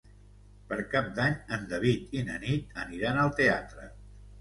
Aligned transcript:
Per 0.71 0.77
Cap 0.93 1.11
d'Any 1.19 1.35
en 1.59 1.69
David 1.75 2.19
i 2.19 2.25
na 2.33 2.41
Nit 2.49 2.83
aniran 2.89 3.25
al 3.29 3.35
teatre. 3.45 3.91